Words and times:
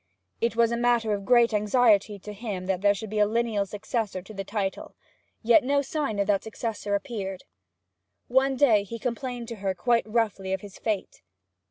It 0.41 0.55
was 0.55 0.71
a 0.71 0.77
matter 0.77 1.13
of 1.13 1.25
great 1.25 1.53
anxiety 1.53 2.17
to 2.17 2.33
him 2.33 2.65
that 2.65 2.81
there 2.81 2.95
should 2.95 3.11
be 3.11 3.19
a 3.19 3.27
lineal 3.27 3.67
successor 3.67 4.23
to 4.23 4.33
the 4.33 4.43
title, 4.43 4.95
yet 5.43 5.63
no 5.63 5.83
sign 5.83 6.17
of 6.17 6.25
that 6.25 6.41
successor 6.43 6.95
appeared. 6.95 7.43
One 8.27 8.55
day 8.55 8.81
he 8.81 8.97
complained 8.97 9.47
to 9.49 9.57
her 9.57 9.75
quite 9.75 10.07
roughly 10.09 10.53
of 10.53 10.61
his 10.61 10.79
fate. 10.79 11.21